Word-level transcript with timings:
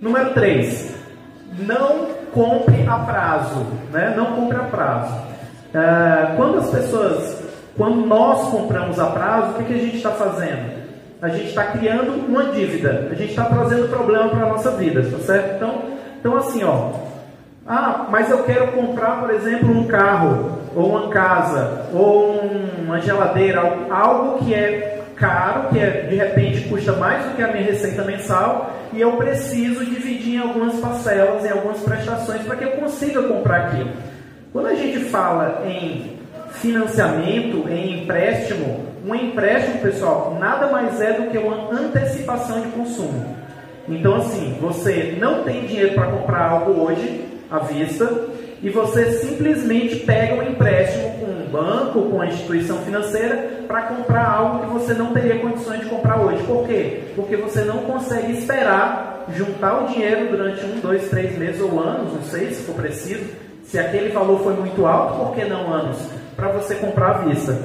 Número 0.00 0.32
3. 0.32 0.94
Não 1.58 2.08
compre 2.32 2.86
a 2.88 2.96
prazo. 3.00 3.66
Né? 3.92 4.14
Não 4.16 4.36
compre 4.36 4.56
a 4.56 4.64
prazo. 4.64 5.14
Uh, 5.74 6.36
quando 6.36 6.58
as 6.58 6.70
pessoas, 6.70 7.42
quando 7.76 8.06
nós 8.06 8.48
compramos 8.50 8.98
a 8.98 9.06
prazo, 9.06 9.50
o 9.50 9.54
que, 9.54 9.64
que 9.64 9.74
a 9.74 9.78
gente 9.78 9.96
está 9.96 10.10
fazendo? 10.10 10.80
A 11.20 11.28
gente 11.28 11.48
está 11.48 11.64
criando 11.64 12.12
uma 12.26 12.44
dívida. 12.44 13.08
A 13.10 13.14
gente 13.14 13.30
está 13.30 13.44
trazendo 13.44 13.88
problema 13.88 14.28
para 14.30 14.46
a 14.46 14.48
nossa 14.48 14.70
vida, 14.70 15.02
tá 15.02 15.18
certo? 15.18 15.56
Então, 15.56 15.82
então 16.18 16.36
assim, 16.36 16.64
ó. 16.64 16.92
Ah, 17.66 18.06
mas 18.10 18.30
eu 18.30 18.42
quero 18.44 18.72
comprar, 18.72 19.20
por 19.20 19.30
exemplo, 19.30 19.70
um 19.70 19.86
carro, 19.86 20.58
ou 20.74 20.88
uma 20.88 21.08
casa, 21.10 21.86
ou 21.92 22.40
uma 22.82 23.00
geladeira, 23.00 23.60
algo 23.90 24.38
que 24.38 24.54
é 24.54 24.99
caro, 25.20 25.68
que 25.68 25.78
é, 25.78 26.06
de 26.08 26.16
repente 26.16 26.68
custa 26.68 26.92
mais 26.92 27.24
do 27.26 27.36
que 27.36 27.42
a 27.42 27.48
minha 27.48 27.62
receita 27.62 28.02
mensal, 28.02 28.74
e 28.92 29.00
eu 29.00 29.12
preciso 29.12 29.84
dividir 29.84 30.36
em 30.36 30.38
algumas 30.38 30.80
parcelas, 30.80 31.44
em 31.44 31.50
algumas 31.50 31.78
prestações, 31.80 32.42
para 32.42 32.56
que 32.56 32.64
eu 32.64 32.72
consiga 32.72 33.22
comprar 33.22 33.66
aquilo. 33.66 33.90
Quando 34.52 34.66
a 34.66 34.74
gente 34.74 34.98
fala 35.04 35.62
em 35.66 36.18
financiamento, 36.52 37.68
em 37.68 38.02
empréstimo, 38.02 38.86
um 39.06 39.14
empréstimo, 39.14 39.78
pessoal, 39.80 40.36
nada 40.40 40.66
mais 40.66 41.00
é 41.00 41.12
do 41.12 41.30
que 41.30 41.38
uma 41.38 41.70
antecipação 41.72 42.60
de 42.62 42.68
consumo. 42.68 43.36
Então, 43.88 44.16
assim, 44.16 44.56
você 44.60 45.16
não 45.20 45.44
tem 45.44 45.66
dinheiro 45.66 45.94
para 45.94 46.06
comprar 46.06 46.50
algo 46.50 46.82
hoje, 46.82 47.24
à 47.50 47.58
vista, 47.60 48.08
e 48.62 48.68
você 48.68 49.12
simplesmente 49.12 49.96
pega 49.96 50.34
um 50.34 50.42
empréstimo 50.42 51.09
banco, 51.90 52.02
com 52.02 52.16
uma 52.16 52.26
instituição 52.26 52.78
financeira, 52.78 53.64
para 53.66 53.82
comprar 53.82 54.28
algo 54.28 54.60
que 54.60 54.72
você 54.72 54.94
não 54.94 55.12
teria 55.12 55.38
condições 55.40 55.80
de 55.80 55.86
comprar 55.86 56.20
hoje. 56.20 56.42
Por 56.44 56.66
quê? 56.66 57.12
Porque 57.14 57.36
você 57.36 57.62
não 57.62 57.78
consegue 57.78 58.32
esperar 58.32 59.26
juntar 59.34 59.84
o 59.84 59.86
dinheiro 59.88 60.30
durante 60.30 60.64
um, 60.64 60.80
dois, 60.80 61.08
três 61.08 61.36
meses 61.38 61.60
ou 61.60 61.78
anos, 61.78 62.12
não 62.12 62.22
sei 62.22 62.50
se 62.52 62.62
for 62.62 62.74
preciso. 62.74 63.24
Se 63.64 63.78
aquele 63.78 64.10
valor 64.10 64.40
foi 64.40 64.54
muito 64.54 64.84
alto, 64.86 65.24
por 65.24 65.34
que 65.34 65.44
não 65.44 65.72
anos? 65.72 65.98
Para 66.34 66.48
você 66.48 66.74
comprar 66.76 67.10
à 67.10 67.18
vista. 67.18 67.56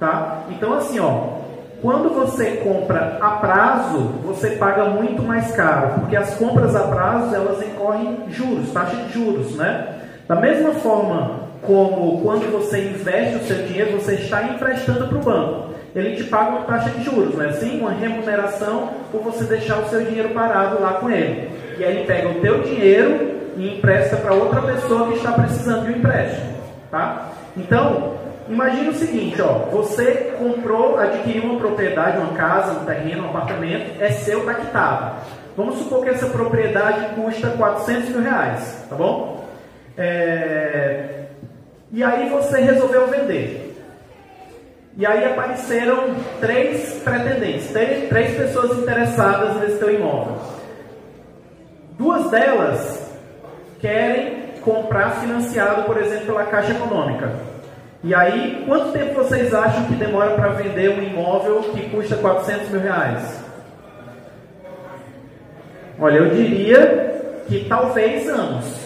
Tá? 0.00 0.42
Então, 0.50 0.72
assim, 0.74 0.98
ó, 0.98 1.34
quando 1.80 2.12
você 2.12 2.62
compra 2.64 3.18
a 3.20 3.30
prazo, 3.32 3.98
você 4.24 4.50
paga 4.50 4.86
muito 4.86 5.22
mais 5.22 5.54
caro, 5.54 6.00
porque 6.00 6.16
as 6.16 6.34
compras 6.34 6.74
a 6.74 6.88
prazo 6.88 7.34
elas 7.34 7.62
incorrem 7.62 8.24
juros, 8.30 8.72
taxa 8.72 8.96
de 8.96 9.12
juros, 9.12 9.54
né? 9.54 10.00
Da 10.26 10.34
mesma 10.34 10.72
forma 10.72 11.43
como 11.66 12.20
quando 12.22 12.50
você 12.52 12.80
investe 12.80 13.36
o 13.36 13.46
seu 13.46 13.66
dinheiro, 13.66 13.98
você 13.98 14.14
está 14.14 14.42
emprestando 14.42 15.08
para 15.08 15.18
o 15.18 15.20
banco. 15.20 15.74
Ele 15.94 16.16
te 16.16 16.24
paga 16.24 16.50
uma 16.50 16.62
taxa 16.62 16.90
de 16.90 17.04
juros, 17.04 17.34
não 17.34 17.44
é 17.44 17.48
assim? 17.48 17.80
Uma 17.80 17.92
remuneração 17.92 18.90
por 19.12 19.22
você 19.22 19.44
deixar 19.44 19.78
o 19.78 19.88
seu 19.88 20.04
dinheiro 20.04 20.30
parado 20.30 20.80
lá 20.80 20.94
com 20.94 21.08
ele. 21.08 21.50
E 21.78 21.84
aí 21.84 21.96
ele 21.96 22.04
pega 22.04 22.28
o 22.28 22.40
teu 22.40 22.62
dinheiro 22.62 23.34
e 23.56 23.76
empresta 23.76 24.16
para 24.16 24.34
outra 24.34 24.60
pessoa 24.62 25.08
que 25.08 25.14
está 25.14 25.32
precisando 25.32 25.86
de 25.86 25.92
um 25.92 25.96
empréstimo, 25.96 26.54
tá? 26.90 27.28
Então, 27.56 28.14
imagine 28.48 28.88
o 28.88 28.94
seguinte, 28.94 29.40
ó, 29.40 29.70
você 29.70 30.34
comprou, 30.36 30.98
adquiriu 30.98 31.44
uma 31.44 31.60
propriedade, 31.60 32.18
uma 32.18 32.32
casa, 32.34 32.72
um 32.72 32.84
terreno, 32.84 33.24
um 33.24 33.30
apartamento, 33.30 34.02
é 34.02 34.10
seu, 34.10 34.40
está 34.40 34.54
quitado. 34.54 35.14
Vamos 35.56 35.78
supor 35.78 36.02
que 36.02 36.10
essa 36.10 36.26
propriedade 36.26 37.14
custa 37.14 37.50
400 37.50 38.08
mil 38.08 38.22
reais, 38.22 38.84
tá 38.90 38.96
bom? 38.96 39.44
É... 39.96 41.23
E 41.94 42.02
aí 42.02 42.28
você 42.28 42.60
resolveu 42.60 43.06
vender. 43.06 43.72
E 44.96 45.06
aí 45.06 45.24
apareceram 45.26 46.12
três 46.40 47.00
pretendentes, 47.04 47.70
três, 47.70 48.08
três 48.08 48.36
pessoas 48.36 48.76
interessadas 48.78 49.60
nesse 49.60 49.78
teu 49.78 49.94
imóvel. 49.94 50.36
Duas 51.96 52.28
delas 52.32 53.16
querem 53.80 54.54
comprar 54.62 55.20
financiado, 55.20 55.84
por 55.84 55.96
exemplo, 55.96 56.26
pela 56.26 56.46
Caixa 56.46 56.72
Econômica. 56.72 57.30
E 58.02 58.12
aí, 58.12 58.64
quanto 58.66 58.90
tempo 58.90 59.14
vocês 59.14 59.54
acham 59.54 59.84
que 59.84 59.94
demora 59.94 60.30
para 60.30 60.48
vender 60.48 60.90
um 60.90 61.00
imóvel 61.00 61.62
que 61.74 61.90
custa 61.90 62.16
400 62.16 62.70
mil 62.70 62.80
reais? 62.80 63.40
Olha, 66.00 66.16
eu 66.16 66.30
diria 66.30 67.22
que 67.46 67.66
talvez 67.68 68.28
anos 68.28 68.83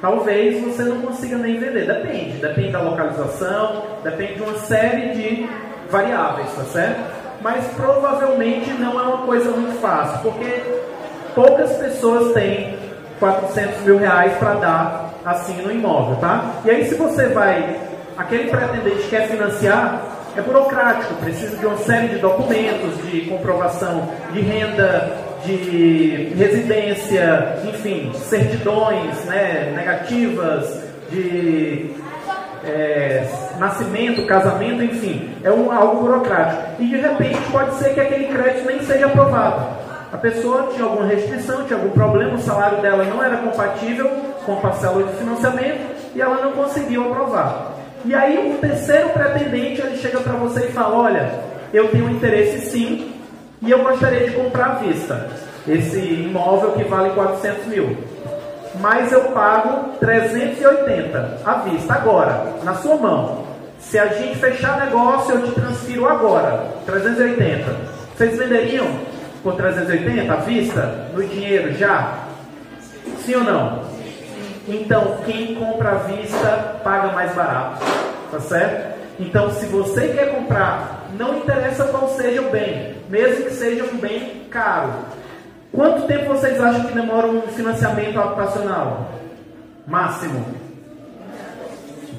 talvez 0.00 0.62
você 0.62 0.82
não 0.84 1.00
consiga 1.00 1.36
nem 1.36 1.58
vender. 1.58 1.86
Depende, 1.86 2.38
depende 2.38 2.70
da 2.70 2.80
localização, 2.80 3.82
depende 4.02 4.34
de 4.34 4.42
uma 4.42 4.58
série 4.58 5.12
de 5.14 5.48
variáveis, 5.90 6.48
tá 6.54 6.64
certo? 6.64 7.18
Mas 7.40 7.64
provavelmente 7.74 8.70
não 8.72 8.98
é 8.98 9.02
uma 9.02 9.18
coisa 9.26 9.50
muito 9.50 9.80
fácil, 9.80 10.18
porque 10.22 10.62
poucas 11.34 11.72
pessoas 11.76 12.32
têm 12.32 12.76
400 13.18 13.82
mil 13.82 13.98
reais 13.98 14.36
para 14.38 14.54
dar 14.54 15.10
assim 15.24 15.60
no 15.62 15.70
imóvel, 15.70 16.16
tá? 16.16 16.60
E 16.64 16.70
aí 16.70 16.88
se 16.88 16.94
você 16.94 17.28
vai, 17.28 17.76
aquele 18.16 18.50
pretendente 18.50 19.08
quer 19.08 19.28
financiar, 19.28 20.02
é 20.36 20.40
burocrático, 20.40 21.14
precisa 21.14 21.56
de 21.56 21.66
uma 21.66 21.76
série 21.78 22.08
de 22.08 22.18
documentos, 22.18 22.96
de 23.10 23.22
comprovação 23.22 24.08
de 24.32 24.40
renda, 24.40 25.27
de 25.44 26.32
residência, 26.36 27.58
enfim, 27.68 28.12
certidões 28.14 29.24
né, 29.24 29.72
negativas, 29.74 30.82
de 31.10 31.90
é, 32.64 33.26
nascimento, 33.58 34.26
casamento, 34.26 34.82
enfim, 34.82 35.30
é 35.42 35.50
um, 35.50 35.70
algo 35.72 36.02
burocrático. 36.02 36.82
E 36.82 36.86
de 36.86 36.96
repente 36.96 37.38
pode 37.50 37.74
ser 37.76 37.94
que 37.94 38.00
aquele 38.00 38.26
crédito 38.26 38.66
nem 38.66 38.82
seja 38.82 39.06
aprovado. 39.06 39.78
A 40.12 40.16
pessoa 40.16 40.70
tinha 40.72 40.84
alguma 40.84 41.06
restrição, 41.06 41.64
tinha 41.64 41.78
algum 41.78 41.90
problema, 41.90 42.34
o 42.34 42.40
salário 42.40 42.80
dela 42.80 43.04
não 43.04 43.22
era 43.22 43.36
compatível 43.38 44.08
com 44.44 44.54
a 44.54 44.56
parcela 44.56 45.02
de 45.02 45.12
financiamento 45.18 45.80
e 46.14 46.20
ela 46.20 46.42
não 46.42 46.52
conseguiu 46.52 47.10
aprovar. 47.10 47.74
E 48.04 48.14
aí 48.14 48.54
o 48.54 48.58
terceiro 48.58 49.10
pretendente 49.10 49.80
ele 49.80 49.96
chega 49.98 50.20
para 50.20 50.32
você 50.34 50.66
e 50.66 50.72
fala, 50.72 50.96
olha, 50.96 51.30
eu 51.74 51.88
tenho 51.88 52.08
interesse 52.08 52.70
sim, 52.70 53.12
e 53.62 53.70
eu 53.70 53.82
gostaria 53.82 54.28
de 54.28 54.36
comprar 54.36 54.66
à 54.66 54.74
vista 54.74 55.28
esse 55.66 55.98
imóvel 55.98 56.72
que 56.72 56.84
vale 56.84 57.10
400 57.10 57.66
mil. 57.66 57.96
Mas 58.80 59.10
eu 59.12 59.24
pago 59.32 59.92
380 59.98 61.40
à 61.44 61.54
vista, 61.54 61.94
agora, 61.94 62.54
na 62.62 62.74
sua 62.74 62.96
mão. 62.96 63.44
Se 63.80 63.98
a 63.98 64.06
gente 64.06 64.38
fechar 64.38 64.84
negócio, 64.84 65.34
eu 65.34 65.42
te 65.42 65.52
transfiro 65.52 66.06
agora, 66.06 66.64
380. 66.86 67.64
Vocês 68.16 68.38
venderiam 68.38 68.86
por 69.42 69.54
380 69.54 70.32
à 70.32 70.36
vista, 70.36 71.10
no 71.14 71.22
dinheiro 71.24 71.72
já? 71.74 72.18
Sim 73.24 73.36
ou 73.36 73.44
não? 73.44 73.82
Então, 74.68 75.18
quem 75.24 75.54
compra 75.54 75.90
à 75.90 75.94
vista 75.94 76.76
paga 76.84 77.12
mais 77.12 77.34
barato, 77.34 77.84
tá 78.30 78.40
certo? 78.40 78.97
Então, 79.18 79.50
se 79.50 79.66
você 79.66 80.08
quer 80.08 80.34
comprar, 80.34 81.08
não 81.18 81.38
interessa 81.38 81.84
qual 81.84 82.08
seja 82.10 82.42
o 82.42 82.50
bem, 82.50 82.94
mesmo 83.08 83.46
que 83.46 83.54
seja 83.54 83.84
um 83.84 83.96
bem 83.96 84.44
caro. 84.50 84.92
Quanto 85.72 86.06
tempo 86.06 86.26
vocês 86.26 86.60
acham 86.60 86.84
que 86.84 86.94
demora 86.94 87.26
um 87.26 87.42
financiamento 87.42 88.18
habitacional? 88.18 89.10
Máximo. 89.86 90.44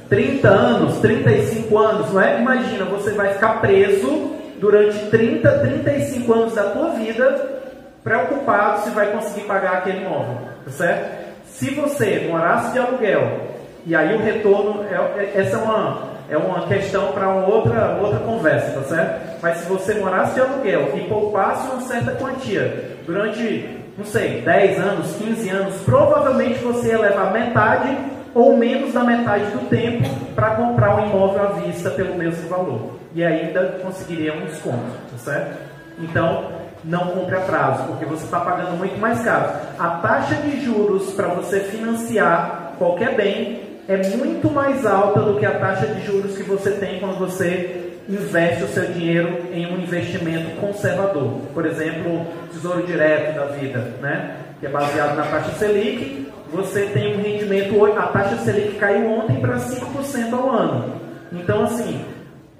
30 0.09 0.47
anos, 0.47 0.97
35 0.99 1.77
anos, 1.77 2.13
não 2.13 2.21
é? 2.21 2.39
Imagina, 2.39 2.85
você 2.85 3.11
vai 3.11 3.33
ficar 3.33 3.61
preso 3.61 4.31
durante 4.59 4.97
30, 5.07 5.59
35 5.59 6.33
anos 6.33 6.55
da 6.55 6.63
tua 6.71 6.89
vida, 6.91 7.61
preocupado 8.03 8.81
se 8.81 8.89
vai 8.89 9.11
conseguir 9.11 9.45
pagar 9.45 9.77
aquele 9.77 10.01
imóvel, 10.01 10.37
tá 10.65 10.71
certo? 10.71 11.19
Se 11.45 11.69
você 11.71 12.27
morasse 12.29 12.73
de 12.73 12.79
aluguel, 12.79 13.49
e 13.85 13.95
aí 13.95 14.15
o 14.15 14.19
retorno, 14.19 14.83
é, 14.83 14.95
é 14.95 15.31
essa 15.35 15.57
é 15.57 15.59
uma, 15.59 16.09
é 16.29 16.37
uma 16.37 16.67
questão 16.67 17.11
para 17.11 17.27
uma 17.27 17.47
outra, 17.47 17.97
outra 18.01 18.19
conversa, 18.19 18.71
tá 18.71 18.83
certo? 18.83 19.41
Mas 19.41 19.57
se 19.57 19.69
você 19.69 19.95
morasse 19.95 20.35
de 20.35 20.41
aluguel 20.41 20.91
e 20.95 21.01
poupasse 21.01 21.67
uma 21.71 21.81
certa 21.81 22.11
quantia 22.11 22.97
durante, 23.05 23.77
não 23.97 24.05
sei, 24.05 24.41
10 24.41 24.79
anos, 24.79 25.15
15 25.15 25.49
anos, 25.49 25.75
provavelmente 25.81 26.59
você 26.59 26.89
ia 26.89 26.99
levar 26.99 27.33
metade 27.33 27.97
ou 28.35 28.55
menos 28.55 28.93
da 28.93 29.03
metade 29.03 29.45
do 29.45 29.67
tempo 29.69 30.07
para 30.35 30.51
comprar 30.51 30.95
um 30.97 31.07
imóvel 31.07 31.41
à 31.41 31.51
vista 31.53 31.89
pelo 31.89 32.15
mesmo 32.15 32.47
valor. 32.47 32.91
E 33.15 33.25
ainda 33.25 33.79
conseguiria 33.81 34.33
um 34.33 34.45
desconto, 34.45 34.91
tá 35.11 35.17
certo? 35.17 35.57
Então, 35.97 36.51
não 36.83 37.07
compre 37.07 37.35
a 37.35 37.41
prazo, 37.41 37.83
porque 37.87 38.05
você 38.05 38.23
está 38.23 38.39
pagando 38.39 38.77
muito 38.77 38.97
mais 38.99 39.19
caro. 39.21 39.51
A 39.77 39.89
taxa 40.01 40.35
de 40.35 40.63
juros 40.63 41.11
para 41.13 41.27
você 41.27 41.59
financiar 41.61 42.73
qualquer 42.77 43.15
bem 43.15 43.68
é 43.89 43.97
muito 44.15 44.51
mais 44.51 44.85
alta 44.85 45.19
do 45.19 45.39
que 45.39 45.45
a 45.47 45.57
taxa 45.57 45.87
de 45.87 46.05
juros 46.05 46.37
que 46.37 46.43
você 46.43 46.73
tem 46.73 46.99
quando 46.99 47.17
você 47.17 47.95
investe 48.07 48.63
o 48.63 48.67
seu 48.67 48.85
dinheiro 48.85 49.47
em 49.51 49.65
um 49.65 49.79
investimento 49.79 50.61
conservador. 50.61 51.41
Por 51.55 51.65
exemplo, 51.65 52.23
Tesouro 52.53 52.85
Direto 52.85 53.35
da 53.35 53.45
vida, 53.45 53.79
né? 53.99 54.35
que 54.59 54.67
é 54.67 54.69
baseado 54.69 55.15
na 55.15 55.23
taxa 55.23 55.53
Selic. 55.53 56.31
Você 56.53 56.83
tem 56.87 57.15
um 57.15 57.21
rendimento, 57.21 57.83
a 57.97 58.03
taxa 58.03 58.37
Selic 58.37 58.75
caiu 58.75 59.09
ontem 59.09 59.41
para 59.41 59.57
5% 59.57 60.33
ao 60.33 60.51
ano. 60.51 60.93
Então, 61.31 61.63
assim, 61.63 62.05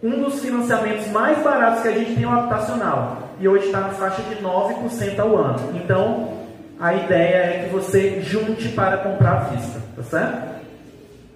um 0.01 0.23
dos 0.23 0.41
financiamentos 0.41 1.07
mais 1.09 1.37
baratos 1.43 1.83
que 1.83 1.89
a 1.89 1.91
gente 1.91 2.15
tem 2.15 2.23
é 2.23 2.27
o 2.27 2.31
habitacional. 2.31 3.29
E 3.39 3.47
hoje 3.47 3.67
está 3.67 3.81
na 3.81 3.89
faixa 3.89 4.23
de 4.23 4.35
9% 4.43 5.19
ao 5.19 5.37
ano. 5.37 5.73
Então, 5.75 6.33
a 6.79 6.95
ideia 6.95 7.35
é 7.35 7.63
que 7.65 7.69
você 7.69 8.19
junte 8.21 8.69
para 8.69 8.97
comprar 8.97 9.31
à 9.31 9.39
vista, 9.49 9.79
tá 9.95 10.01
certo? 10.01 10.48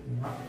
Mm-hmm. 0.10 0.43